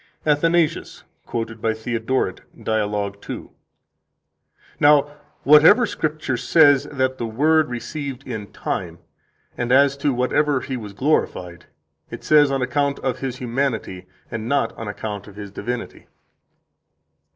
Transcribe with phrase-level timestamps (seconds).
[0.23, 3.49] 41 ATHANASIUS, quoted by Theodoret, Dialog 2, p.
[4.79, 8.97] 330: "Now, whatever Scripture says that the Word received [in time],
[9.55, 11.67] and as to whatever He was glorified,
[12.09, 16.07] it says on account of His humanity, and not on account of His divinity.